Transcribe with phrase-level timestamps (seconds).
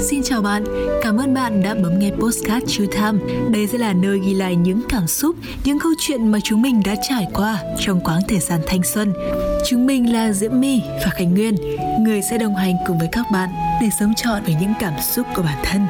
[0.00, 0.64] Xin chào bạn,
[1.02, 3.18] cảm ơn bạn đã bấm nghe Postcard True Time.
[3.50, 6.82] Đây sẽ là nơi ghi lại những cảm xúc, những câu chuyện mà chúng mình
[6.84, 9.12] đã trải qua trong quãng thời gian thanh xuân.
[9.68, 11.56] Chúng mình là Diễm My và Khánh Nguyên,
[12.00, 13.48] người sẽ đồng hành cùng với các bạn
[13.80, 15.86] để sống trọn với những cảm xúc của bản thân.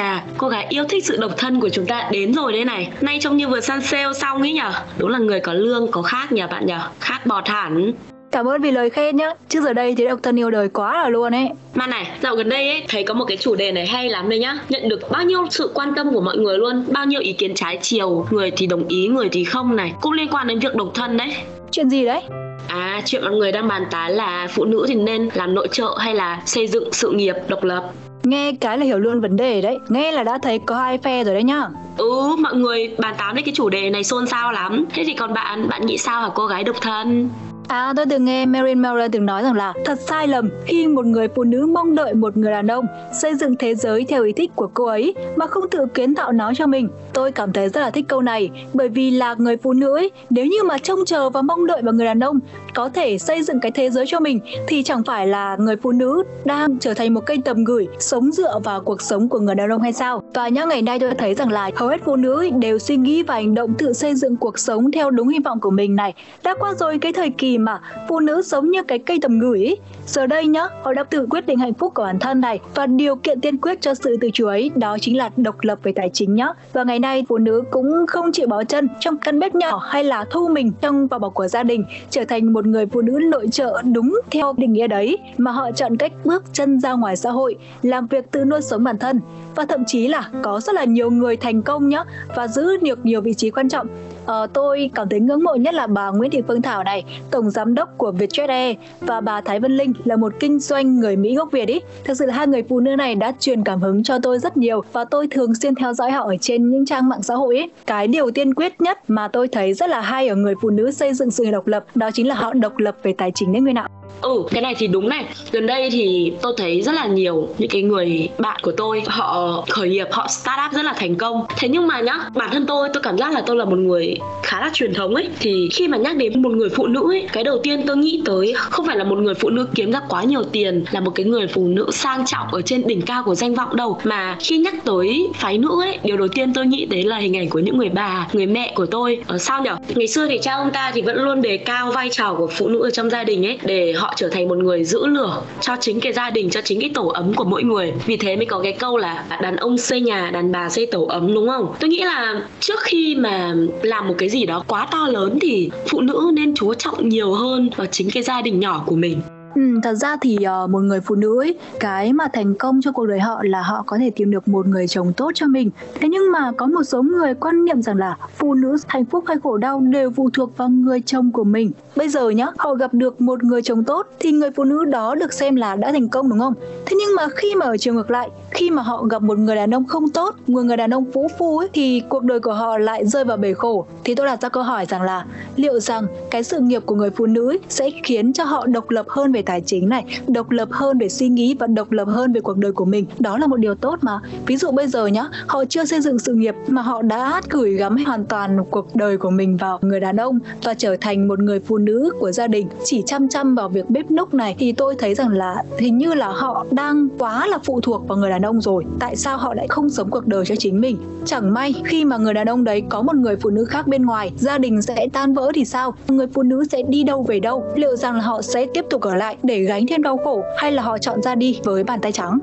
[0.00, 2.88] Chà cô gái yêu thích sự độc thân của chúng ta đến rồi đây này.
[3.00, 4.72] Nay trông như vừa săn sale xong ấy nhở?
[4.98, 6.80] Đúng là người có lương có khác nhờ bạn nhở?
[7.00, 7.92] Khác bọt hẳn.
[8.32, 9.30] Cảm ơn vì lời khen nhá.
[9.48, 11.48] Chứ giờ đây thì độc thân yêu đời quá là luôn ấy.
[11.74, 14.28] Mà này, dạo gần đây ấy, thấy có một cái chủ đề này hay lắm
[14.28, 14.58] đây nhá.
[14.68, 17.54] Nhận được bao nhiêu sự quan tâm của mọi người luôn Bao nhiêu ý kiến
[17.54, 18.26] trái chiều.
[18.30, 19.92] Người thì đồng ý, người thì không này.
[20.00, 21.34] Cũng liên quan đến việc độc thân đấy.
[21.70, 22.20] Chuyện gì đấy?
[22.68, 25.96] À, chuyện mọi người đang bàn tán là phụ nữ thì nên làm nội trợ
[25.98, 27.90] hay là xây dựng sự nghiệp độc lập
[28.22, 29.78] Nghe cái là hiểu luôn vấn đề đấy.
[29.88, 31.68] Nghe là đã thấy có hai phe rồi đấy nhá.
[31.96, 34.84] Ừ, mọi người bàn tán đến cái chủ đề này xôn xao lắm.
[34.94, 37.28] Thế thì còn bạn, bạn nghĩ sao hả cô gái độc thân?
[37.70, 41.06] À tôi từng nghe Marilyn Monroe từng nói rằng là thật sai lầm khi một
[41.06, 44.32] người phụ nữ mong đợi một người đàn ông xây dựng thế giới theo ý
[44.32, 46.88] thích của cô ấy mà không tự kiến tạo nó cho mình.
[47.12, 50.10] Tôi cảm thấy rất là thích câu này bởi vì là người phụ nữ ấy,
[50.30, 52.38] nếu như mà trông chờ và mong đợi vào người đàn ông
[52.74, 55.92] có thể xây dựng cái thế giới cho mình thì chẳng phải là người phụ
[55.92, 59.54] nữ đang trở thành một cây tầm gửi sống dựa vào cuộc sống của người
[59.54, 60.19] đàn ông hay sao?
[60.34, 63.22] Và nhá ngày nay tôi thấy rằng là hầu hết phụ nữ đều suy nghĩ
[63.22, 66.14] và hành động tự xây dựng cuộc sống theo đúng hy vọng của mình này.
[66.44, 69.64] Đã qua rồi cái thời kỳ mà phụ nữ sống như cái cây tầm gửi
[69.64, 69.76] ấy.
[70.06, 72.86] Giờ đây nhá, họ đã tự quyết định hạnh phúc của bản thân này và
[72.86, 75.92] điều kiện tiên quyết cho sự tự chủ ấy đó chính là độc lập về
[75.96, 76.48] tài chính nhá.
[76.72, 80.04] Và ngày nay phụ nữ cũng không chịu bó chân trong căn bếp nhỏ hay
[80.04, 83.18] là thu mình trong vỏ bọc của gia đình trở thành một người phụ nữ
[83.22, 87.16] nội trợ đúng theo định nghĩa đấy mà họ chọn cách bước chân ra ngoài
[87.16, 89.20] xã hội làm việc tự nuôi sống bản thân
[89.54, 92.04] và thậm chí là có rất là nhiều người thành công nhá
[92.36, 93.86] và giữ được nhiều vị trí quan trọng.
[94.30, 97.50] Ờ, tôi cảm thấy ngưỡng mộ nhất là bà Nguyễn Thị Phương Thảo này, tổng
[97.50, 101.16] giám đốc của Vietjet Air và bà Thái Vân Linh là một kinh doanh người
[101.16, 101.80] Mỹ gốc Việt ý.
[102.04, 104.56] Thực sự là hai người phụ nữ này đã truyền cảm hứng cho tôi rất
[104.56, 107.56] nhiều và tôi thường xuyên theo dõi họ ở trên những trang mạng xã hội
[107.56, 107.68] ý.
[107.86, 110.90] Cái điều tiên quyết nhất mà tôi thấy rất là hay ở người phụ nữ
[110.90, 113.62] xây dựng sự độc lập đó chính là họ độc lập về tài chính đấy
[113.62, 113.88] người nào.
[114.20, 115.24] Ừ, cái này thì đúng này.
[115.52, 119.64] Gần đây thì tôi thấy rất là nhiều những cái người bạn của tôi họ
[119.68, 121.44] khởi nghiệp, họ start up rất là thành công.
[121.58, 124.14] Thế nhưng mà nhá, bản thân tôi tôi cảm giác là tôi là một người
[124.42, 127.26] khá là truyền thống ấy thì khi mà nhắc đến một người phụ nữ ấy,
[127.32, 130.00] cái đầu tiên tôi nghĩ tới không phải là một người phụ nữ kiếm ra
[130.08, 133.22] quá nhiều tiền, là một cái người phụ nữ sang trọng ở trên đỉnh cao
[133.22, 136.66] của danh vọng đâu, mà khi nhắc tới phái nữ ấy, điều đầu tiên tôi
[136.66, 139.18] nghĩ đến là hình ảnh của những người bà, người mẹ của tôi.
[139.26, 139.76] Ở sao nhở?
[139.94, 142.68] Ngày xưa thì cha ông ta thì vẫn luôn đề cao vai trò của phụ
[142.68, 145.76] nữ ở trong gia đình ấy để họ trở thành một người giữ lửa cho
[145.80, 148.46] chính cái gia đình cho chính cái tổ ấm của mỗi người vì thế mới
[148.46, 151.74] có cái câu là đàn ông xây nhà đàn bà xây tổ ấm đúng không
[151.80, 155.70] tôi nghĩ là trước khi mà làm một cái gì đó quá to lớn thì
[155.90, 159.20] phụ nữ nên chú trọng nhiều hơn vào chính cái gia đình nhỏ của mình.
[159.54, 162.92] Ừ, thật ra thì uh, một người phụ nữ ấy, cái mà thành công cho
[162.92, 165.70] cuộc đời họ là họ có thể tìm được một người chồng tốt cho mình.
[166.00, 169.24] Thế nhưng mà có một số người quan niệm rằng là phụ nữ hạnh phúc
[169.26, 171.70] hay khổ đau đều phụ thuộc vào người chồng của mình.
[171.96, 175.14] Bây giờ nhá, họ gặp được một người chồng tốt thì người phụ nữ đó
[175.14, 176.54] được xem là đã thành công đúng không?
[176.86, 179.56] Thế nhưng mà khi mà ở chiều ngược lại, khi mà họ gặp một người
[179.56, 182.52] đàn ông không tốt, một người đàn ông phú phu ấy thì cuộc đời của
[182.52, 183.86] họ lại rơi vào bể khổ.
[184.04, 185.24] Thì tôi đặt ra câu hỏi rằng là
[185.56, 188.90] liệu rằng cái sự nghiệp của người phụ nữ ấy sẽ khiến cho họ độc
[188.90, 191.92] lập hơn về về tài chính này, độc lập hơn về suy nghĩ và độc
[191.92, 193.06] lập hơn về cuộc đời của mình.
[193.18, 194.20] Đó là một điều tốt mà.
[194.46, 197.74] Ví dụ bây giờ nhá, họ chưa xây dựng sự nghiệp mà họ đã gửi
[197.74, 201.38] gắm hoàn toàn cuộc đời của mình vào người đàn ông và trở thành một
[201.38, 202.68] người phụ nữ của gia đình.
[202.84, 206.14] Chỉ chăm chăm vào việc bếp núc này thì tôi thấy rằng là hình như
[206.14, 208.84] là họ đang quá là phụ thuộc vào người đàn ông rồi.
[209.00, 210.96] Tại sao họ lại không sống cuộc đời cho chính mình?
[211.24, 214.06] Chẳng may khi mà người đàn ông đấy có một người phụ nữ khác bên
[214.06, 215.94] ngoài, gia đình sẽ tan vỡ thì sao?
[216.08, 217.64] Người phụ nữ sẽ đi đâu về đâu?
[217.74, 220.44] Liệu rằng là họ sẽ tiếp tục ở lại lại để gánh thêm đau khổ
[220.58, 222.38] hay là họ chọn ra đi với bàn tay trắng?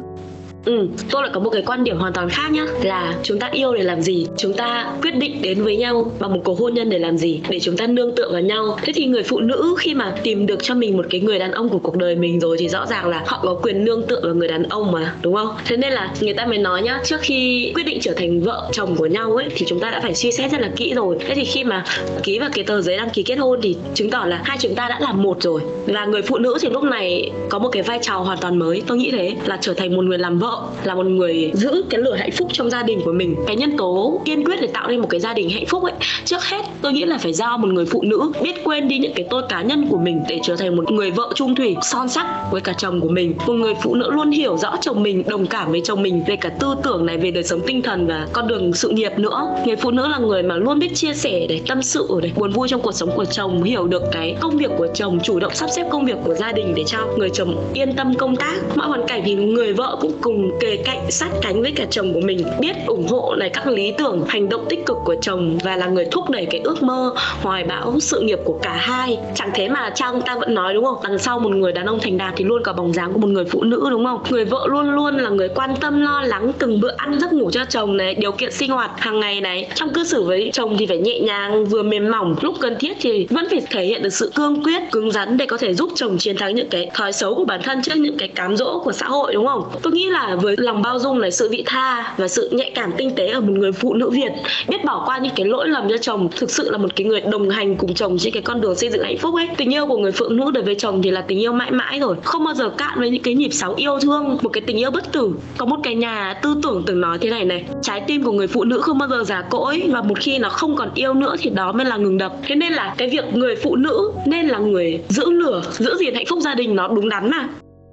[0.67, 2.65] Ừ, tôi lại có một cái quan điểm hoàn toàn khác nhá.
[2.83, 6.33] Là chúng ta yêu để làm gì Chúng ta quyết định đến với nhau bằng
[6.33, 8.77] một cuộc hôn nhân để làm gì Để chúng ta nương tựa vào nhau.
[8.81, 11.51] Thế thì người phụ nữ khi mà tìm được cho mình một cái người đàn
[11.51, 14.19] ông của cuộc đời mình rồi Thì rõ ràng là họ có quyền nương tựa
[14.23, 15.49] vào người đàn ông mà Đúng không?
[15.65, 18.69] Thế nên là người ta mới nói nhá Trước khi quyết định trở thành vợ
[18.71, 21.17] chồng của nhau ấy Thì chúng ta đã phải suy xét rất là kỹ rồi.
[21.19, 21.83] Thế thì khi mà
[22.23, 24.75] ký vào cái tờ giấy đăng ký kết hôn Thì chứng tỏ là hai chúng
[24.75, 25.61] ta đã là một rồi.
[25.87, 28.81] Và người phụ nữ thì lúc này có một cái vai trò hoàn toàn mới
[28.87, 31.83] Tôi nghĩ thế là trở thành một người làm vợ vợ là một người giữ
[31.89, 33.35] cái lửa hạnh phúc trong gia đình của mình.
[33.47, 35.93] Cái nhân tố kiên quyết để tạo nên một cái gia đình hạnh phúc ấy,
[36.25, 39.13] trước hết tôi nghĩ là phải giao một người phụ nữ biết quên đi những
[39.15, 42.09] cái tôi cá nhân của mình để trở thành một người vợ trung thủy, son
[42.09, 43.33] sắc với cả chồng của mình.
[43.47, 46.35] Một người phụ nữ luôn hiểu rõ chồng mình, đồng cảm với chồng mình về
[46.35, 49.55] cả tư tưởng này về đời sống tinh thần và con đường sự nghiệp nữa.
[49.65, 52.51] Người phụ nữ là người mà luôn biết chia sẻ để tâm sự để buồn
[52.51, 55.53] vui trong cuộc sống của chồng, hiểu được cái công việc của chồng, chủ động
[55.55, 58.55] sắp xếp công việc của gia đình để cho người chồng yên tâm công tác.
[58.75, 62.13] Mọi hoàn cảnh thì người vợ cũng cùng kề cạnh, sát cánh với cả chồng
[62.13, 65.57] của mình, biết ủng hộ này, các lý tưởng, hành động tích cực của chồng
[65.63, 69.17] và là người thúc đẩy cái ước mơ, hoài bão sự nghiệp của cả hai.
[69.35, 70.97] Chẳng thế mà trang ta vẫn nói, đúng không?
[71.03, 73.27] Đằng sau một người đàn ông thành đạt thì luôn có bóng dáng của một
[73.27, 74.23] người phụ nữ, đúng không?
[74.29, 77.51] Người vợ luôn luôn là người quan tâm, lo lắng, từng bữa ăn, giấc ngủ
[77.51, 79.69] cho chồng này, điều kiện sinh hoạt hàng ngày này.
[79.75, 82.97] Trong cư xử với chồng thì phải nhẹ nhàng, vừa mềm mỏng, lúc cần thiết
[83.01, 85.89] thì vẫn phải thể hiện được sự cương quyết, cứng rắn để có thể giúp
[85.95, 88.79] chồng chiến thắng những cái thói xấu của bản thân trước những cái cám dỗ
[88.79, 89.63] của xã hội, đúng không?
[89.81, 92.91] Tôi nghĩ là với lòng bao dung này, sự vị tha và sự nhạy cảm
[92.97, 94.31] tinh tế ở một người phụ nữ việt,
[94.67, 97.21] biết bỏ qua những cái lỗi lầm cho chồng, thực sự là một cái người
[97.21, 99.47] đồng hành cùng chồng trên cái con đường xây dựng hạnh phúc ấy.
[99.57, 101.99] Tình yêu của người phụ nữ đối với chồng thì là tình yêu mãi mãi
[101.99, 104.77] rồi, không bao giờ cạn với những cái nhịp sóng yêu thương, một cái tình
[104.77, 105.31] yêu bất tử.
[105.57, 108.47] Có một cái nhà tư tưởng từng nói thế này này, trái tim của người
[108.47, 111.35] phụ nữ không bao giờ già cỗi và một khi nó không còn yêu nữa
[111.39, 112.33] thì đó mới là ngừng đập.
[112.43, 116.15] Thế nên là cái việc người phụ nữ nên là người giữ lửa, giữ gìn
[116.15, 117.47] hạnh phúc gia đình nó đúng đắn mà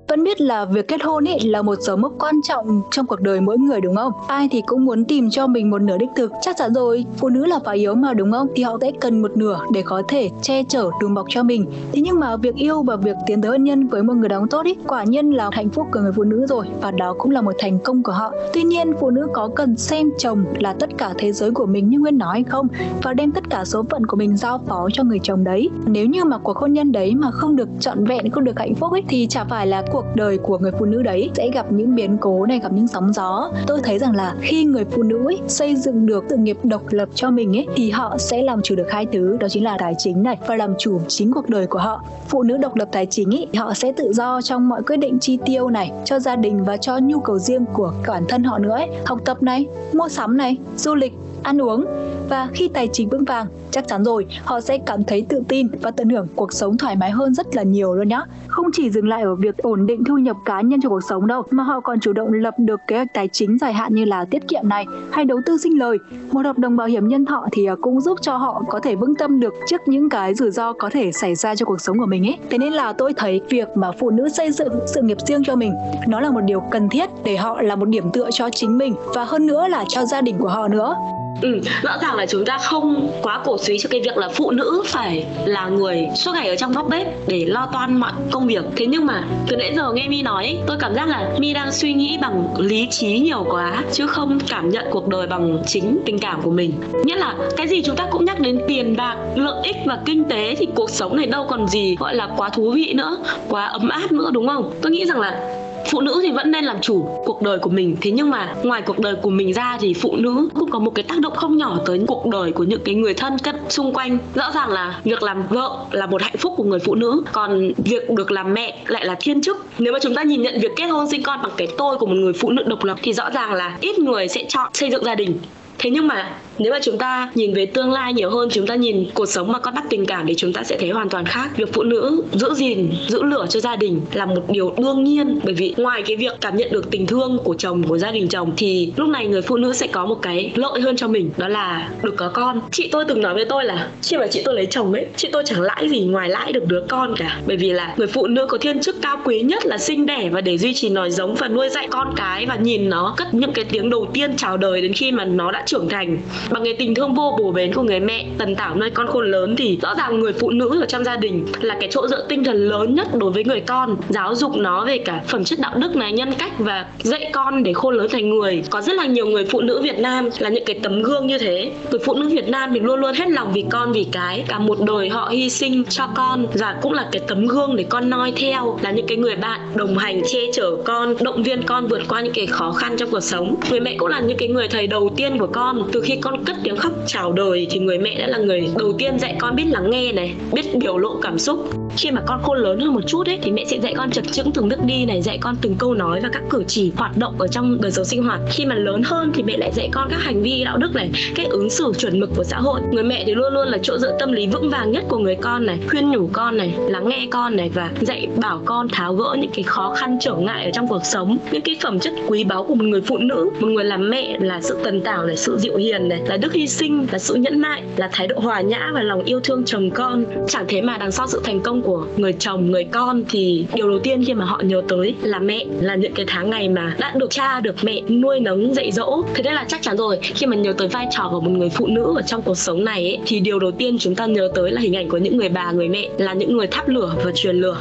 [0.08, 3.20] vẫn biết là việc kết hôn ấy là một dấu mốc quan trọng trong cuộc
[3.20, 4.12] đời mỗi người đúng không?
[4.28, 6.32] Ai thì cũng muốn tìm cho mình một nửa đích thực.
[6.40, 8.46] Chắc chắn rồi, phụ nữ là phải yếu mà đúng không?
[8.54, 11.66] Thì họ sẽ cần một nửa để có thể che chở đùm bọc cho mình.
[11.92, 14.40] Thế nhưng mà việc yêu và việc tiến tới hôn nhân với một người đàn
[14.40, 17.14] ông tốt ấy, quả nhiên là hạnh phúc của người phụ nữ rồi và đó
[17.18, 18.32] cũng là một thành công của họ.
[18.54, 21.88] Tuy nhiên, phụ nữ có cần xem chồng là tất cả thế giới của mình
[21.88, 22.68] như Nguyên nói hay không
[23.02, 25.70] và đem tất cả số phận của mình giao phó cho người chồng đấy.
[25.86, 28.74] Nếu như mà cuộc hôn nhân đấy mà không được trọn vẹn, không được hạnh
[28.74, 31.72] phúc ấy thì chả phải là cuộc đời của người phụ nữ đấy sẽ gặp
[31.72, 33.50] những biến cố này gặp những sóng gió.
[33.66, 36.82] Tôi thấy rằng là khi người phụ nữ ấy, xây dựng được sự nghiệp độc
[36.90, 39.76] lập cho mình ấy thì họ sẽ làm chủ được hai thứ đó chính là
[39.78, 42.02] tài chính này và làm chủ chính cuộc đời của họ.
[42.28, 45.18] Phụ nữ độc lập tài chính ấy họ sẽ tự do trong mọi quyết định
[45.18, 48.58] chi tiêu này cho gia đình và cho nhu cầu riêng của bản thân họ
[48.58, 48.88] nữa ấy.
[49.06, 51.12] Học tập này mua sắm này du lịch
[51.44, 51.84] ăn uống.
[52.28, 55.68] Và khi tài chính vững vàng, chắc chắn rồi, họ sẽ cảm thấy tự tin
[55.82, 58.20] và tận hưởng cuộc sống thoải mái hơn rất là nhiều luôn nhá.
[58.46, 61.26] Không chỉ dừng lại ở việc ổn định thu nhập cá nhân cho cuộc sống
[61.26, 64.04] đâu, mà họ còn chủ động lập được kế hoạch tài chính dài hạn như
[64.04, 65.98] là tiết kiệm này hay đầu tư sinh lời.
[66.32, 68.94] Một hợp đồng bảo hiểm nhân thọ thì à, cũng giúp cho họ có thể
[68.96, 71.98] vững tâm được trước những cái rủi ro có thể xảy ra cho cuộc sống
[71.98, 72.38] của mình ấy.
[72.50, 75.56] Thế nên là tôi thấy việc mà phụ nữ xây dựng sự nghiệp riêng cho
[75.56, 75.74] mình,
[76.08, 78.94] nó là một điều cần thiết để họ là một điểm tựa cho chính mình
[79.14, 80.96] và hơn nữa là cho gia đình của họ nữa.
[81.42, 84.50] Ừ, rõ ràng là chúng ta không quá cổ suý cho cái việc là phụ
[84.50, 88.46] nữ phải là người suốt ngày ở trong góc bếp để lo toan mọi công
[88.46, 88.64] việc.
[88.76, 91.72] Thế nhưng mà từ nãy giờ nghe mi nói tôi cảm giác là mi đang
[91.72, 96.00] suy nghĩ bằng lý trí nhiều quá chứ không cảm nhận cuộc đời bằng chính
[96.06, 96.72] tình cảm của mình.
[97.04, 100.24] Nhất là cái gì chúng ta cũng nhắc đến tiền bạc lợi ích và kinh
[100.24, 103.16] tế thì cuộc sống này đâu còn gì gọi là quá thú vị nữa
[103.48, 104.72] quá ấm áp nữa đúng không?
[104.82, 105.60] Tôi nghĩ rằng là
[105.90, 107.96] phụ nữ thì vẫn nên làm chủ cuộc đời của mình.
[108.00, 110.90] Thế nhưng mà ngoài cuộc đời của mình ra thì phụ nữ cũng có một
[110.94, 113.92] cái tác động không nhỏ tới cuộc đời của những cái người thân cận xung
[113.92, 114.18] quanh.
[114.34, 117.72] Rõ ràng là việc làm vợ là một hạnh phúc của người phụ nữ, còn
[117.76, 119.66] việc được làm mẹ lại là thiên chức.
[119.78, 122.06] Nếu mà chúng ta nhìn nhận việc kết hôn sinh con bằng cái tôi của
[122.06, 124.90] một người phụ nữ độc lập thì rõ ràng là ít người sẽ chọn xây
[124.90, 125.38] dựng gia đình.
[125.78, 128.74] Thế nhưng mà nếu mà chúng ta nhìn về tương lai nhiều hơn, chúng ta
[128.74, 131.24] nhìn cuộc sống mà con đắp tình cảm thì chúng ta sẽ thấy hoàn toàn
[131.24, 131.50] khác.
[131.56, 135.40] Việc phụ nữ giữ gìn, giữ lửa cho gia đình là một điều đương nhiên.
[135.44, 138.28] Bởi vì ngoài cái việc cảm nhận được tình thương của chồng, của gia đình
[138.28, 141.30] chồng, thì lúc này người phụ nữ sẽ có một cái lợi hơn cho mình,
[141.36, 142.60] đó là được có con.
[142.70, 145.28] Chị tôi từng nói với tôi là khi mà chị tôi lấy chồng ấy, chị
[145.32, 147.40] tôi chẳng lãi gì ngoài lãi được đứa con cả.
[147.46, 150.28] Bởi vì là người phụ nữ có thiên chức cao quý nhất là sinh đẻ
[150.32, 153.34] và để duy trì nòi giống và nuôi dạy con cái và nhìn nó cất
[153.34, 156.18] những cái tiếng đầu tiên chào đời đến khi mà nó đã trưởng thành
[156.50, 159.30] bằng cái tình thương vô bổ bến của người mẹ, tần tảo nơi con khôn
[159.30, 162.26] lớn thì rõ ràng người phụ nữ ở trong gia đình là cái chỗ dựa
[162.28, 163.96] tinh thần lớn nhất đối với người con.
[164.08, 167.62] Giáo dục nó về cả phẩm chất đạo đức này, nhân cách và dạy con
[167.62, 168.62] để khôn lớn thành người.
[168.70, 171.38] Có rất là nhiều người phụ nữ Việt Nam là những cái tấm gương như
[171.38, 171.72] thế.
[171.90, 174.44] Người phụ nữ Việt Nam thì luôn luôn hết lòng vì con, vì cái.
[174.48, 177.84] Cả một đời họ hy sinh cho con và cũng là cái tấm gương để
[177.88, 181.62] con noi theo, là những cái người bạn đồng hành, che chở con, động viên
[181.62, 183.56] con vượt qua những cái khó khăn trong cuộc sống.
[183.70, 185.88] Người mẹ cũng là những cái người thầy đầu tiên của con.
[185.92, 188.68] Từ khi con con cất tiếng khóc chào đời thì người mẹ đã là người
[188.78, 191.68] đầu tiên dạy con biết lắng nghe này, biết biểu lộ cảm xúc.
[191.96, 194.24] Khi mà con khôn lớn hơn một chút ấy, thì mẹ sẽ dạy con chật
[194.32, 197.16] chững từng bước đi này, dạy con từng câu nói và các cử chỉ hoạt
[197.16, 198.40] động ở trong đời sống sinh hoạt.
[198.50, 201.10] Khi mà lớn hơn thì mẹ lại dạy con các hành vi đạo đức này,
[201.34, 202.80] cách ứng xử chuẩn mực của xã hội.
[202.92, 205.36] Người mẹ thì luôn luôn là chỗ dựa tâm lý vững vàng nhất của người
[205.36, 209.14] con này, khuyên nhủ con này, lắng nghe con này và dạy bảo con tháo
[209.14, 211.38] gỡ những cái khó khăn trở ngại ở trong cuộc sống.
[211.52, 214.38] Những cái phẩm chất quý báu của một người phụ nữ, một người làm mẹ
[214.40, 217.34] là sự tần tảo này, sự dịu hiền này là đức hy sinh là sự
[217.34, 220.24] nhẫn nại là thái độ hòa nhã và lòng yêu thương chồng con.
[220.48, 223.88] Chẳng thế mà đằng sau sự thành công của người chồng người con thì điều
[223.88, 226.96] đầu tiên khi mà họ nhớ tới là mẹ là những cái tháng ngày mà
[226.98, 229.22] đã được cha được mẹ nuôi nấng dạy dỗ.
[229.34, 231.68] Thế nên là chắc chắn rồi khi mà nhớ tới vai trò của một người
[231.68, 234.48] phụ nữ ở trong cuộc sống này ấy, thì điều đầu tiên chúng ta nhớ
[234.54, 237.14] tới là hình ảnh của những người bà người mẹ là những người thắp lửa
[237.24, 237.78] và truyền lửa.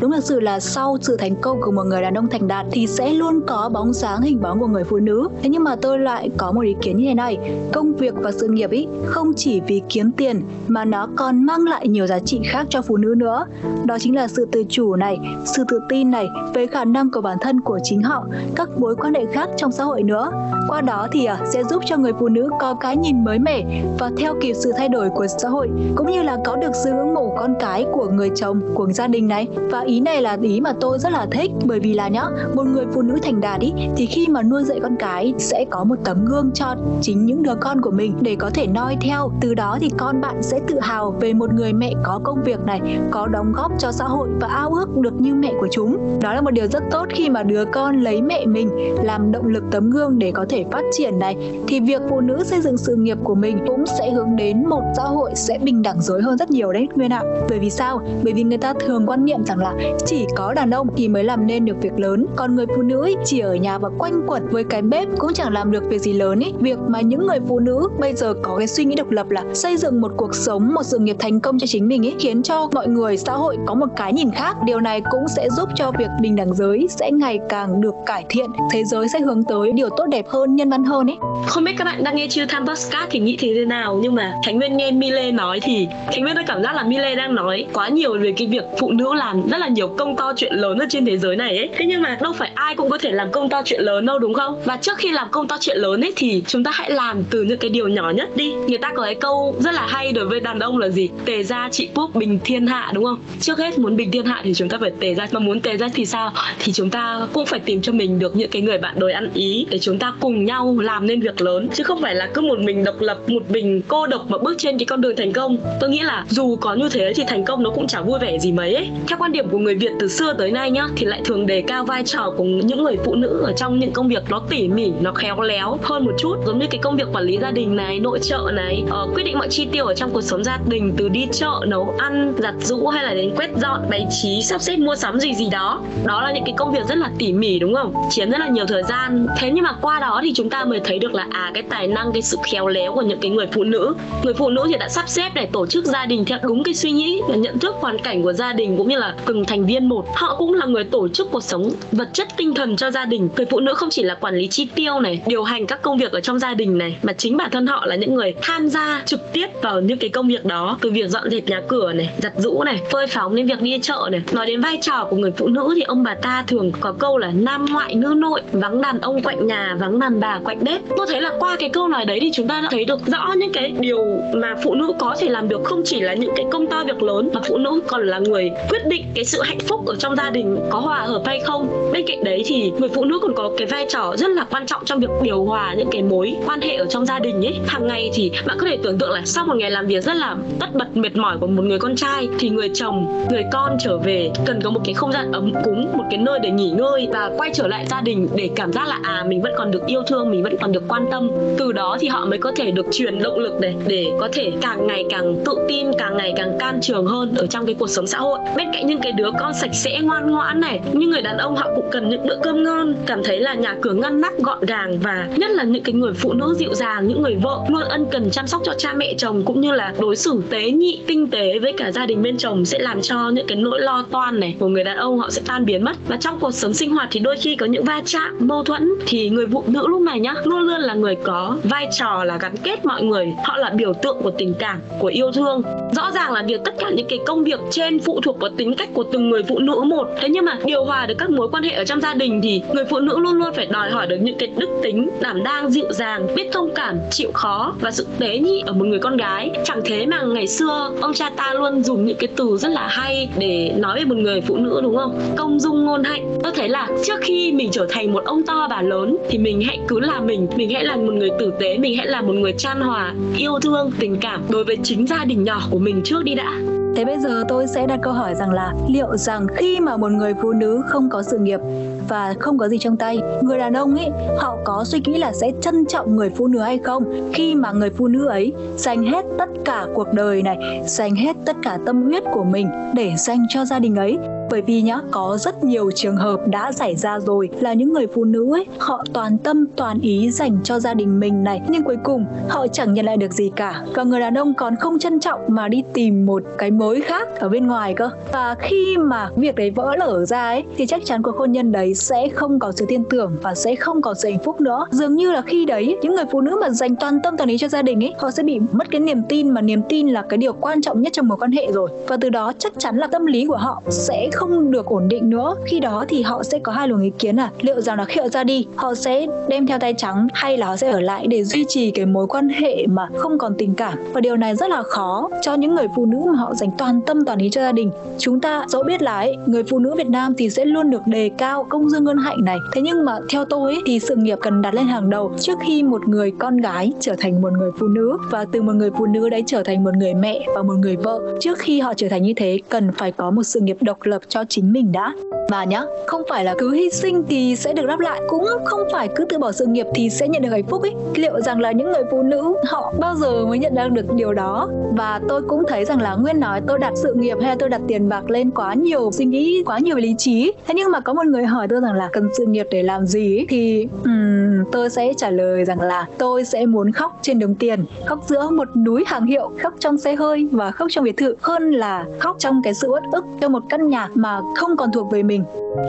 [0.00, 2.66] Đúng là sự là sau sự thành công của một người đàn ông thành đạt
[2.70, 5.28] thì sẽ luôn có bóng dáng hình bóng của người phụ nữ.
[5.42, 7.38] Thế nhưng mà tôi lại có một ý kiến như thế này,
[7.72, 11.64] công việc và sự nghiệp ý không chỉ vì kiếm tiền mà nó còn mang
[11.64, 13.46] lại nhiều giá trị khác cho phụ nữ nữa.
[13.84, 17.20] Đó chính là sự tự chủ này, sự tự tin này về khả năng của
[17.20, 20.30] bản thân của chính họ, các mối quan hệ khác trong xã hội nữa.
[20.68, 23.82] Qua đó thì à, sẽ giúp cho người phụ nữ có cái nhìn mới mẻ
[23.98, 26.92] và theo kịp sự thay đổi của xã hội cũng như là có được sự
[26.92, 30.22] ngưỡng mộ con cái của người chồng, của gia đình này và và ý này
[30.22, 31.50] là ý mà tôi rất là thích.
[31.64, 34.64] Bởi vì là nhá, một người phụ nữ thành đạt ý, thì khi mà nuôi
[34.64, 38.14] dạy con cái sẽ có một tấm gương cho chính những đứa con của mình
[38.20, 39.30] để có thể noi theo.
[39.40, 42.60] Từ đó thì con bạn sẽ tự hào về một người mẹ có công việc
[42.60, 42.80] này,
[43.10, 46.18] có đóng góp cho xã hội và ao ước được như mẹ của chúng.
[46.22, 48.70] Đó là một điều rất tốt khi mà đứa con lấy mẹ mình
[49.02, 51.36] làm động lực tấm gương để có thể phát triển này.
[51.68, 54.82] Thì việc phụ nữ xây dựng sự nghiệp của mình cũng sẽ hướng đến một
[54.96, 57.22] xã hội sẽ bình đẳng giới hơn rất nhiều đấy Nguyên ạ.
[57.48, 58.00] Bởi vì sao?
[58.24, 59.65] Bởi vì người ta thường quan niệm rằng là
[60.06, 62.26] chỉ có đàn ông thì mới làm nên được việc lớn.
[62.36, 65.52] Còn người phụ nữ chỉ ở nhà và quanh quẩn với cái bếp cũng chẳng
[65.52, 68.56] làm được việc gì lớn ý việc mà những người phụ nữ bây giờ có
[68.56, 71.40] cái suy nghĩ độc lập là xây dựng một cuộc sống, một sự nghiệp thành
[71.40, 74.30] công cho chính mình ý khiến cho mọi người, xã hội có một cái nhìn
[74.30, 74.56] khác.
[74.66, 78.24] Điều này cũng sẽ giúp cho việc bình đẳng giới sẽ ngày càng được cải
[78.28, 78.50] thiện.
[78.72, 81.16] Thế giới sẽ hướng tới điều tốt đẹp hơn, nhân văn hơn ấy.
[81.46, 84.32] Không biết các bạn đang nghe chưa tham podcast thì nghĩ thế nào, nhưng mà
[84.46, 87.66] khánh nguyên nghe mile nói thì khánh nguyên đã cảm giác là mile đang nói
[87.72, 90.78] quá nhiều về cái việc phụ nữ làm rất là nhiều công to chuyện lớn
[90.78, 91.68] ở trên thế giới này ấy.
[91.76, 94.18] Thế nhưng mà đâu phải ai cũng có thể làm công to chuyện lớn đâu,
[94.18, 94.62] đúng không?
[94.64, 97.42] Và trước khi làm công to chuyện lớn ấy thì chúng ta hãy làm từ
[97.42, 98.52] những cái điều nhỏ nhất đi.
[98.52, 101.08] Người ta có cái câu rất là hay đối với đàn ông là gì?
[101.24, 103.18] Tề gia trị quốc bình thiên hạ, đúng không?
[103.40, 105.26] Trước hết muốn bình thiên hạ thì chúng ta phải tề gia.
[105.32, 106.32] Mà muốn tề gia thì sao?
[106.58, 109.30] Thì chúng ta cũng phải tìm cho mình được những cái người bạn đời ăn
[109.34, 111.68] ý để chúng ta cùng nhau làm nên việc lớn.
[111.74, 114.54] Chứ không phải là cứ một mình độc lập, một mình cô độc mà bước
[114.58, 115.56] trên cái con đường thành công.
[115.80, 118.38] Tôi nghĩ là dù có như thế thì thành công nó cũng chả vui vẻ
[118.38, 118.88] gì mấy ấy.
[119.08, 121.62] Theo quan điểm của người việt từ xưa tới nay nhá thì lại thường đề
[121.62, 124.68] cao vai trò của những người phụ nữ ở trong những công việc nó tỉ
[124.68, 126.36] mỉ nó khéo léo hơn một chút.
[126.46, 129.24] Giống như cái công việc quản lý gia đình này nội trợ này uh, quyết
[129.24, 132.34] định mọi chi tiêu ở trong cuộc sống gia đình từ đi chợ nấu ăn
[132.38, 135.48] giặt giũ hay là đến quét dọn bày trí sắp xếp mua sắm gì gì
[135.50, 135.80] đó.
[136.04, 137.94] Đó là những cái công việc rất là tỉ mỉ đúng không?
[138.10, 139.26] Chiếm rất là nhiều thời gian.
[139.38, 141.88] Thế nhưng mà qua đó thì chúng ta mới thấy được là à cái tài
[141.88, 143.94] năng cái sự khéo léo của những cái người phụ nữ.
[144.22, 146.74] Người phụ nữ thì đã sắp xếp để tổ chức gia đình theo đúng cái
[146.74, 149.66] suy nghĩ và nhận thức hoàn cảnh của gia đình cũng như là từng thành
[149.66, 150.04] viên một.
[150.14, 153.28] Họ cũng là người tổ chức cuộc sống, vật chất tinh thần cho gia đình.
[153.36, 155.98] Người phụ nữ không chỉ là quản lý chi tiêu này, điều hành các công
[155.98, 158.68] việc ở trong gia đình này, mà chính bản thân họ là những người tham
[158.68, 160.78] gia trực tiếp vào những cái công việc đó.
[160.80, 163.78] Từ việc dọn dẹp nhà cửa này, giặt rũ này, phơi phóng đến việc đi
[163.82, 164.20] chợ này.
[164.32, 167.18] Nói đến vai trò của người phụ nữ thì ông bà ta thường có câu
[167.18, 170.80] là nam ngoại nữ nội, vắng đàn ông quạnh nhà, vắng đàn bà quạnh bếp.
[170.96, 173.32] Tôi thấy là qua cái câu nói đấy thì chúng ta đã thấy được rõ
[173.36, 174.04] những cái điều
[174.34, 177.02] mà phụ nữ có thể làm được không chỉ là những cái công to việc
[177.02, 180.16] lớn, mà phụ nữ còn là người quyết định cái sự hạnh phúc ở trong
[180.16, 181.90] gia đình có hòa hợp hay không?
[181.92, 184.66] Bên cạnh đấy thì người phụ nữ còn có cái vai trò rất là quan
[184.66, 187.54] trọng trong việc điều hòa những cái mối quan hệ ở trong gia đình ấy.
[187.66, 190.16] Hàng ngày thì bạn có thể tưởng tượng là sau một ngày làm việc rất
[190.16, 193.76] là tất bật, mệt mỏi của một người con trai, thì người chồng, người con
[193.84, 196.70] trở về cần có một cái không gian ấm cúng, một cái nơi để nghỉ
[196.70, 199.70] ngơi và quay trở lại gia đình để cảm giác là à mình vẫn còn
[199.70, 201.30] được yêu thương, mình vẫn còn được quan tâm.
[201.58, 204.52] Từ đó thì họ mới có thể được truyền động lực này để có thể
[204.60, 207.90] càng ngày càng tự tin, càng ngày càng can trường hơn ở trong cái cuộc
[207.90, 208.38] sống xã hội.
[208.56, 210.80] Bên cạnh những cái đứa con sạch sẽ, ngoan ngoãn này.
[210.92, 213.74] Nhưng người đàn ông họ cũng cần những bữa cơm ngon, cảm thấy là nhà
[213.82, 217.08] cửa ngăn nắp, gọn gàng và nhất là những cái người phụ nữ dịu dàng,
[217.08, 219.94] những người vợ luôn ân cần chăm sóc cho cha mẹ chồng cũng như là
[219.98, 223.30] đối xử tế nhị, tinh tế với cả gia đình bên chồng sẽ làm cho
[223.30, 225.96] những cái nỗi lo toan này của người đàn ông họ sẽ tan biến mất.
[226.08, 228.88] Và trong cuộc sống sinh hoạt thì đôi khi có những va chạm, mâu thuẫn
[229.06, 232.38] thì người phụ nữ lúc này nhá, luôn luôn là người có vai trò là
[232.40, 233.26] gắn kết mọi người.
[233.44, 235.62] Họ là biểu tượng của tình cảm, của yêu thương.
[235.92, 238.74] Rõ ràng là việc tất cả những cái công việc trên phụ thuộc vào tính
[238.74, 240.08] cách của từng người phụ nữ một.
[240.20, 242.62] Thế nhưng mà điều hòa được các mối quan hệ ở trong gia đình thì
[242.74, 245.70] người phụ nữ luôn luôn phải đòi hỏi được những cái đức tính, đảm đang,
[245.70, 249.16] dịu dàng, biết thông cảm, chịu khó và sự tế nhị ở một người con
[249.16, 249.50] gái.
[249.64, 252.86] Chẳng thế mà ngày xưa, ông cha ta luôn dùng những cái từ rất là
[252.88, 255.20] hay để nói về một người phụ nữ, đúng không?
[255.36, 256.38] Công dung ngôn hạnh.
[256.42, 259.62] Tôi thấy là trước khi mình trở thành một ông to bà lớn thì mình
[259.62, 262.32] hãy cứ là mình mình hãy là một người tử tế, mình hãy là một
[262.32, 266.00] người chan hòa, yêu thương, tình cảm đối với chính gia đình nhỏ của mình
[266.04, 266.75] trước đi đã.
[266.96, 270.12] Thế bây giờ tôi sẽ đặt câu hỏi rằng là liệu rằng khi mà một
[270.12, 271.60] người phụ nữ không có sự nghiệp
[272.08, 275.32] và không có gì trong tay, người đàn ông ấy họ có suy nghĩ là
[275.32, 277.30] sẽ trân trọng người phụ nữ hay không?
[277.34, 281.36] Khi mà người phụ nữ ấy dành hết tất cả cuộc đời này, dành hết
[281.46, 284.18] tất cả tâm huyết của mình để dành cho gia đình ấy
[284.50, 288.06] bởi vì nhá có rất nhiều trường hợp đã xảy ra rồi là những người
[288.14, 291.84] phụ nữ ấy họ toàn tâm toàn ý dành cho gia đình mình này nhưng
[291.84, 293.82] cuối cùng họ chẳng nhận lại được gì cả.
[293.94, 297.28] Và người đàn ông còn không trân trọng mà đi tìm một cái mới khác
[297.38, 298.10] ở bên ngoài cơ.
[298.32, 301.72] Và khi mà việc đấy vỡ lở ra ấy thì chắc chắn cuộc hôn nhân
[301.72, 304.86] đấy sẽ không có sự tin tưởng và sẽ không có sự hạnh phúc nữa.
[304.90, 307.58] Dường như là khi đấy những người phụ nữ mà dành toàn tâm toàn ý
[307.58, 310.22] cho gia đình ấy họ sẽ bị mất cái niềm tin mà niềm tin là
[310.28, 311.90] cái điều quan trọng nhất trong mối quan hệ rồi.
[312.08, 315.30] Và từ đó chắc chắn là tâm lý của họ sẽ không được ổn định
[315.30, 315.54] nữa.
[315.64, 318.20] Khi đó thì họ sẽ có hai luồng ý kiến là liệu rằng là khi
[318.20, 321.26] họ ra đi họ sẽ đem theo tay trắng hay là họ sẽ ở lại
[321.26, 323.98] để duy trì cái mối quan hệ mà không còn tình cảm?
[324.12, 327.00] Và điều này rất là khó cho những người phụ nữ mà họ dành toàn
[327.06, 327.90] tâm toàn ý cho gia đình.
[328.18, 331.02] Chúng ta dẫu biết là ấy, người phụ nữ Việt Nam thì sẽ luôn được
[331.06, 332.58] đề cao công dương ngân hạnh này.
[332.72, 335.58] Thế nhưng mà theo tôi ấy, thì sự nghiệp cần đặt lên hàng đầu trước
[335.66, 338.18] khi một người con gái trở thành một người phụ nữ.
[338.30, 340.96] Và từ một người phụ nữ đấy trở thành một người mẹ và một người
[340.96, 343.98] vợ trước khi họ trở thành như thế cần phải có một sự nghiệp độc
[344.02, 345.12] lập cho chính mình đã.
[345.50, 348.80] Và nhá không phải là cứ hy sinh thì sẽ được đáp lại cũng không
[348.92, 350.92] phải cứ từ bỏ sự nghiệp thì sẽ nhận được hạnh phúc ấy.
[351.14, 354.34] Liệu rằng là những người phụ nữ họ bao giờ mới nhận ra được điều
[354.34, 354.68] đó?
[354.96, 357.68] Và tôi cũng thấy rằng là nguyên nói tôi đặt sự nghiệp hay là tôi
[357.68, 360.52] đặt tiền bạc lên quá nhiều suy nghĩ quá nhiều lý trí.
[360.66, 363.06] Thế nhưng mà có một người hỏi tôi rằng là cần sự nghiệp để làm
[363.06, 367.38] gì ấy, thì um, tôi sẽ trả lời rằng là tôi sẽ muốn khóc trên
[367.38, 371.04] đồng tiền khóc giữa một núi hàng hiệu khóc trong xe hơi và khóc trong
[371.04, 374.40] biệt thự hơn là khóc trong cái sự uất ức trong một căn nhà mà
[374.56, 375.44] không còn thuộc về mình.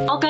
[0.07, 0.23] Ok,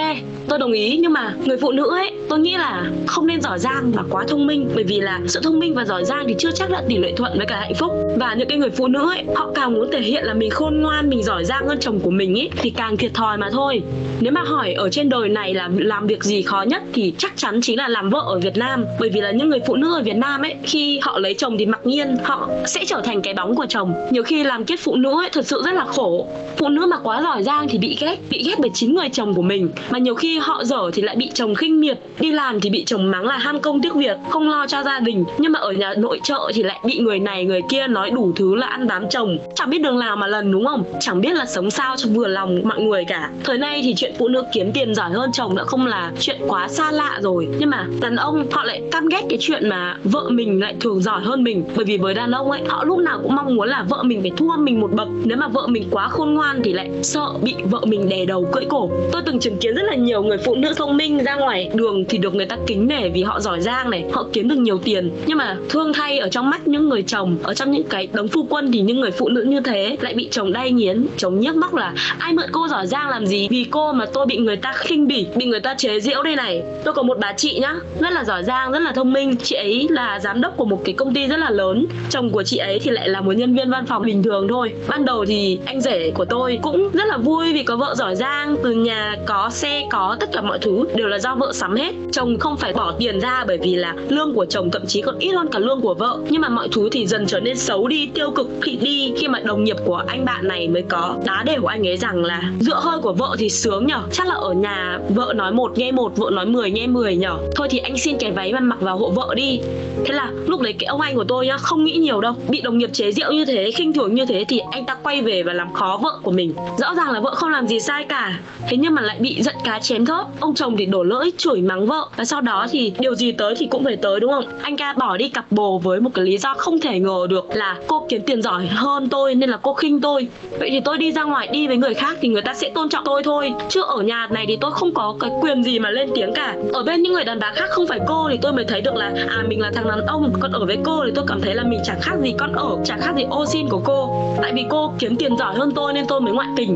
[0.48, 3.60] tôi đồng ý nhưng mà người phụ nữ ấy tôi nghĩ là không nên giỏi
[3.60, 6.36] giang và quá thông minh bởi vì là sự thông minh và giỏi giang thì
[6.38, 7.92] chưa chắc là tỷ lệ thuận với cả hạnh phúc.
[8.18, 10.82] Và những cái người phụ nữ ấy họ càng muốn thể hiện là mình khôn
[10.82, 13.82] ngoan mình giỏi giang hơn chồng của mình ấy thì càng thiệt thòi mà thôi.
[14.20, 17.34] Nếu mà hỏi ở trên đời này là làm việc gì khó nhất thì chắc
[17.36, 18.86] chắn chính là làm vợ ở Việt Nam.
[19.00, 21.58] Bởi vì là những người phụ nữ ở Việt Nam ấy, khi họ lấy chồng
[21.58, 23.94] thì mặc nhiên họ sẽ trở thành cái bóng của chồng.
[24.12, 26.28] Nhiều khi làm kiếp phụ nữ ấy, thật sự rất là khổ.
[26.58, 29.34] Phụ nữ mà quá giỏi giang thì bị ghét bị ghét bởi chính người chồng
[29.34, 29.70] của mình.
[29.90, 32.84] Mà nhiều khi họ dở thì lại bị chồng khinh miệt, đi làm thì bị
[32.86, 35.26] chồng mắng là ham công tiếc việc, không lo cho gia đình.
[35.38, 38.32] Nhưng mà ở nhà nội trợ thì lại bị người này, người kia nói đủ
[38.36, 39.38] thứ là ăn bám chồng.
[39.56, 40.84] Chẳng biết đường nào mà lần, đúng không?
[41.00, 43.30] Chẳng biết là sống sao cho vừa lòng mọi người cả.
[43.44, 46.42] Thời nay thì chuyện phụ nữ kiếm tiền giỏi hơn chồng đã không là chuyện
[46.48, 47.48] quá xa lạ rồi.
[47.60, 51.02] Nhưng mà đàn ông, họ lại căm ghét cái chuyện mà vợ mình lại thường
[51.02, 51.64] giỏi hơn mình.
[51.76, 54.22] Bởi vì với đàn ông ấy, họ lúc nào cũng mong muốn là vợ mình
[54.22, 55.08] phải thua mình một bậc.
[55.24, 58.50] Nếu mà vợ mình quá khôn ngoan thì lại sợ bị vợ mình đè đầu
[58.52, 58.90] cưỡi cổ.
[59.12, 62.06] Tôi từng chứng kiến rất là nhiều người phụ nữ thông minh ra ngoài đường
[62.10, 64.78] thì được người ta kính nể vì họ giỏi giang này, họ kiếm được nhiều
[64.78, 65.12] tiền.
[65.26, 68.28] Nhưng mà thương thay ở trong mắt những người chồng, ở trong những cái đống
[68.28, 71.08] phu quân thì những người phụ nữ như thế lại bị chồng đay nghiến.
[71.18, 73.48] Chồng nhức móc là, ai mượn cô giỏi giang làm gì?
[73.52, 76.36] Vì cô mà tôi bị người ta khinh bỉ bị người ta chế giễu đây
[76.36, 76.64] này.
[76.84, 79.36] Tôi có một bà chị nhá, rất là giỏi giang, rất là thông minh.
[79.44, 81.86] Chị ấy là giám đốc của một cái công ty rất là lớn.
[82.10, 84.74] Chồng của chị ấy thì lại là một nhân viên văn phòng bình thường thôi.
[84.88, 88.16] Ban đầu thì anh rể của tôi cũng rất là vui vì có vợ giỏi
[88.16, 88.56] giang.
[88.64, 91.96] Từ nhà có xe, có tất cả mọi thứ, đều là do vợ sắm hết.
[92.12, 95.20] Chồng không phải bỏ tiền ra bởi vì là lương của chồng thậm chí còn
[95.20, 96.18] ít hơn cả lương của vợ.
[96.30, 99.14] Nhưng mà mọi thứ thì dần trở nên xấu đi, tiêu cực khi đi.
[99.18, 101.98] Khi mà đồng nghiệp của anh bạn này mới có, đá đều của anh ấy
[101.98, 105.52] rằng là dựa hơi của vợ thì sướng nhở chắc là ở nhà vợ nói
[105.52, 107.38] một, nghe một, vợ nói 10 nghe 10 nhở?
[107.56, 109.60] Thôi thì anh xin cái váy mà mặc vào hộ vợ đi.
[110.06, 112.34] Thế là lúc đấy cái ông anh của tôi nhá, không nghĩ nhiều đâu.
[112.50, 115.22] Bị đồng nghiệp chế giễu như thế, khinh thường như thế thì anh ta quay
[115.22, 116.54] về và làm khó vợ của mình.
[116.78, 118.40] Rõ ràng là vợ không làm gì sai cả.
[118.70, 120.26] Thế nhưng mà lại bị giận cá chém thớt.
[120.40, 122.08] Ông chồng thì đổ lỗi, chửi mắng vợ.
[122.18, 124.46] Và sau đó thì điều gì tới thì cũng phải tới, đúng không?
[124.62, 127.46] Anh ca bỏ đi cặp bồ với một cái lý do không thể ngờ được
[127.54, 130.28] là cô kiếm tiền giỏi hơn tôi nên là cô khinh tôi.
[130.60, 132.90] Vậy thì tôi đi ra ngoài đi với người khác thì người ta sẽ tôn
[132.90, 133.54] trọng tôi thôi.
[133.70, 136.56] Chứ ở nhà này thì tôi không có cái quyền gì mà lên tiếng cả.
[136.74, 138.96] Ở bên những người đàn bà khác không phải cô thì tôi mới thấy được
[138.96, 141.56] là à mình là thằng đàn ông còn ở với cô thì tôi cảm thấy
[141.56, 144.24] là mình chẳng khác gì con ở, chẳng khác gì ô xin của cô.
[144.42, 146.76] Tại vì cô kiếm tiền giỏi hơn tôi nên tôi mới ngoại tình.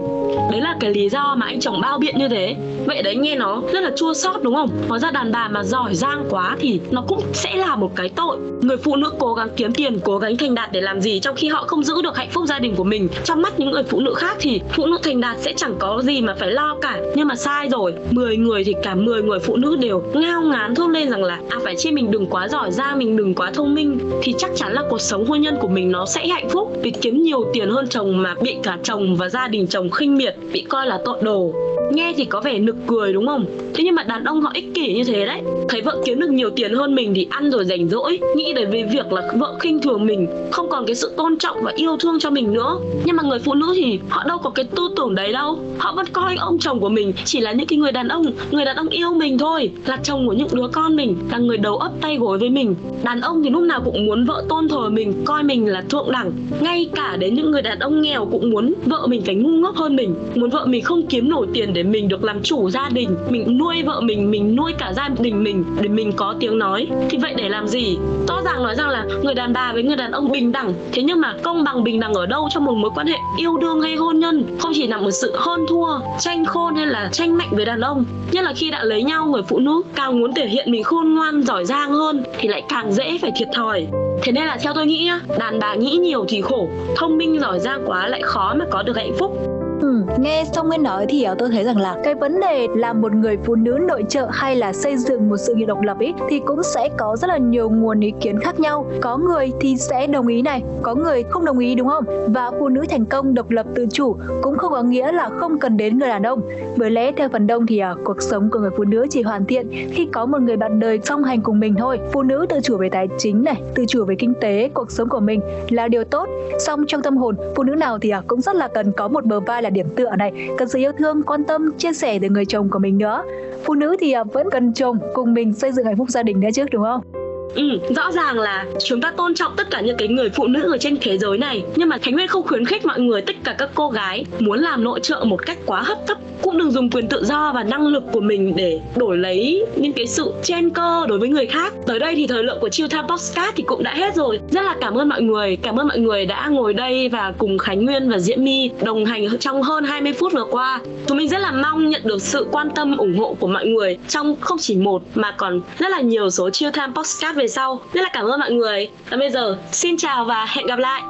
[0.51, 2.55] Đấy là cái lý do mà anh chồng bao biện như thế.
[2.85, 4.69] Vậy đấy, nghe nó rất là chua xót, đúng không?
[4.89, 8.09] Hóa ra đàn bà mà giỏi giang quá thì nó cũng sẽ là một cái
[8.09, 8.37] tội.
[8.61, 11.35] Người phụ nữ cố gắng kiếm tiền, cố gắng thành đạt để làm gì trong
[11.35, 13.07] khi họ không giữ được hạnh phúc gia đình của mình.
[13.23, 16.01] Trong mắt những người phụ nữ khác thì phụ nữ thành đạt sẽ chẳng có
[16.03, 16.99] gì mà phải lo cả.
[17.15, 17.93] Nhưng mà sai rồi.
[18.11, 21.39] 10 người thì cả 10 người phụ nữ đều ngao ngán thốt lên rằng là
[21.49, 23.99] à phải chi mình đừng quá giỏi ra, mình đừng quá thông minh.
[24.23, 26.91] Thì chắc chắn là cuộc sống hôn nhân của mình nó sẽ hạnh phúc, vì
[26.91, 30.35] kiếm nhiều tiền hơn chồng mà bị cả chồng và gia đình chồng khinh miệt,
[30.53, 31.53] bị coi là tội đồ
[31.91, 33.45] nghe thì có vẻ nực cười đúng không?
[33.73, 35.41] Thế nhưng mà đàn ông họ ích kỷ như thế đấy.
[35.69, 38.19] Thấy vợ kiếm được nhiều tiền hơn mình thì ăn rồi rảnh rỗi.
[38.35, 41.57] Nghĩ đến về việc là vợ khinh thường mình, không còn cái sự tôn trọng
[41.63, 42.77] và yêu thương cho mình nữa.
[43.05, 45.59] Nhưng mà người phụ nữ thì họ đâu có cái tư tưởng đấy đâu.
[45.77, 48.65] Họ vẫn coi ông chồng của mình chỉ là những cái người đàn ông, người
[48.65, 49.71] đàn ông yêu mình thôi.
[49.85, 52.75] Là chồng của những đứa con mình, là người đầu ấp tay gối với mình.
[53.03, 56.11] Đàn ông thì lúc nào cũng muốn vợ tôn thờ mình, coi mình là thượng
[56.11, 56.31] đẳng.
[56.61, 59.75] Ngay cả đến những người đàn ông nghèo cũng muốn vợ mình phải ngu ngốc
[59.75, 60.15] hơn mình.
[60.35, 63.57] Muốn vợ mình không kiếm nổi tiền để mình được làm chủ gia đình, mình
[63.57, 66.87] nuôi vợ mình mình nuôi cả gia đình mình để mình có tiếng nói.
[67.09, 67.97] Thì vậy để làm gì?
[68.27, 70.73] Rõ ràng nói rằng là người đàn bà với người đàn ông bình đẳng.
[70.91, 73.57] Thế nhưng mà công bằng bình đẳng ở đâu trong một mối quan hệ yêu
[73.57, 74.57] đương hay hôn nhân?
[74.59, 77.81] Không chỉ nằm ở sự hơn thua, tranh khôn hay là tranh mạnh với đàn
[77.81, 78.05] ông.
[78.31, 81.13] Nhất là khi đã lấy nhau, người phụ nữ càng muốn thể hiện mình khôn
[81.13, 83.87] ngoan, giỏi giang hơn thì lại càng dễ phải thiệt thòi.
[84.23, 87.39] Thế nên là theo tôi nghĩ nhá, đàn bà nghĩ nhiều thì khổ, thông minh
[87.39, 89.60] giỏi giang quá lại khó mà có được hạnh phúc.
[89.81, 92.93] Ừ, nghe xong Nguyên nói thì ờ, tôi thấy rằng là cái vấn đề là
[92.93, 95.99] một người phụ nữ nội trợ hay là xây dựng một sự nghiệp độc lập
[95.99, 98.85] ấy thì cũng sẽ có rất là nhiều nguồn ý kiến khác nhau.
[99.01, 102.05] Có người thì sẽ đồng ý này, có người không đồng ý đúng không?
[102.27, 105.59] Và phụ nữ thành công độc lập tự chủ cũng không có nghĩa là không
[105.59, 106.41] cần đến người đàn ông.
[106.77, 109.45] Bởi lẽ theo phần đông thì à, cuộc sống của người phụ nữ chỉ hoàn
[109.45, 111.99] thiện khi có một người bạn đời song hành cùng mình thôi.
[112.13, 115.09] Phụ nữ tự chủ về tài chính này, tự chủ về kinh tế, cuộc sống
[115.09, 116.29] của mình là điều tốt.
[116.59, 119.25] Song trong tâm hồn, phụ nữ nào thì à, cũng rất là cần có một
[119.25, 120.49] bờ vai là điểm tựa này.
[120.57, 123.23] Cần sự yêu thương, quan tâm, chia sẻ từ người chồng của mình nữa.
[123.63, 126.39] Phụ nữ thì à, vẫn cần chồng, cùng mình xây dựng hạnh phúc gia đình
[126.39, 127.20] nữa chứ, đúng không?
[127.55, 127.63] Ừ,
[127.95, 130.77] rõ ràng là chúng ta tôn trọng tất cả những cái người phụ nữ ở
[130.77, 131.63] trên thế giới này.
[131.75, 134.59] Nhưng mà Khánh Nguyên không khuyến khích mọi người, tất cả các cô gái muốn
[134.59, 137.63] làm nội trợ một cách quá hấp tấp Cũng đừng dùng quyền tự do và
[137.63, 141.45] năng lực của mình để đổi lấy những cái sự chen cơ đối với người
[141.45, 141.73] khác.
[141.87, 144.39] Tới đây thì thời lượng của Chill Time Podcast thì cũng đã hết rồi.
[144.51, 147.57] Rất là cảm ơn mọi người, cảm ơn mọi người đã ngồi đây và cùng
[147.57, 150.79] Khánh Nguyên và Diễm My đồng hành trong hơn 20 phút vừa qua.
[151.07, 153.97] Chúng mình rất là mong nhận được sự quan tâm ủng hộ của mọi người
[154.07, 157.81] trong không chỉ một mà còn rất là nhiều số Chill Time Podcast về sau.
[157.93, 158.89] Rất là cảm ơn mọi người.
[159.09, 161.01] Và bây giờ, xin chào và hẹn gặp lại.